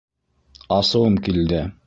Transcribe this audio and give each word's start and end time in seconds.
Асыуым 0.77 1.21
килде. 1.29 1.65